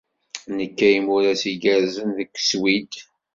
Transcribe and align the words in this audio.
Nekka 0.57 0.87
imuras 0.97 1.43
igerrzen 1.51 2.09
deg 2.17 2.29
Sswid. 2.49 2.91